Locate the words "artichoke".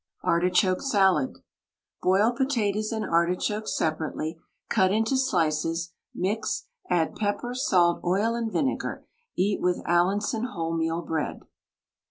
0.23-0.81